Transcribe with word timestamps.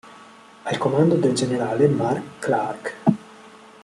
Al 0.63 0.79
comando 0.79 1.13
del 1.15 1.35
generale 1.35 1.87
Mark 1.87 2.39
Clark. 2.39 2.95